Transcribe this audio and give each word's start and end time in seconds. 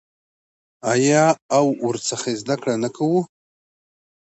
آیا 0.93 1.23
او 1.57 1.65
ورڅخه 1.87 2.31
زده 2.41 2.55
کړه 2.61 2.75
نه 2.83 2.89
کوو؟ 2.95 3.19